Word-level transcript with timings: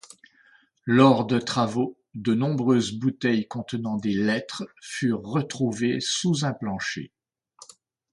Lors 0.87 1.27
de 1.27 1.37
travaux, 1.37 1.95
de 2.15 2.33
nombreuses 2.33 2.93
bouteilles 2.93 3.47
contenant 3.47 3.97
des 3.97 4.15
lettres 4.15 4.67
furent 4.81 5.21
retrouvées 5.21 5.99
sous 5.99 6.43
un 6.43 6.53
plancher. 6.53 7.11